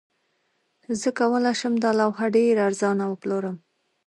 زه 0.99 1.09
کولی 1.19 1.53
شم 1.59 1.73
دا 1.83 1.91
لوحه 1.99 2.25
ډیره 2.35 2.61
ارزانه 2.69 3.05
وپلورم 3.07 3.55